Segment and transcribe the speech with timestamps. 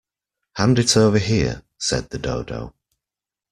[0.53, 2.73] ‘Hand it over here,’ said the Dodo.